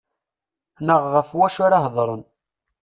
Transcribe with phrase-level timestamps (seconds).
[0.85, 2.21] Neɣ ɣef wacu ara hedren.